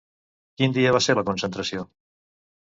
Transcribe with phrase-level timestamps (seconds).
[0.61, 1.87] Quin dia va ser la concentració?